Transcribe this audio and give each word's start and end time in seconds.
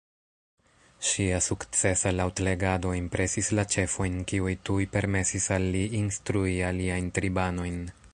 Ŝia 1.07 1.41
sukcesa 1.47 2.13
laŭtlegado 2.15 2.93
impresis 2.99 3.51
la 3.59 3.65
ĉefojn 3.75 4.17
kiuj 4.31 4.55
tuj 4.71 4.79
permesis 4.97 5.47
al 5.59 5.69
li 5.77 5.83
instrui 6.01 6.57
aliajn 6.71 7.13
tribanojn 7.19 7.79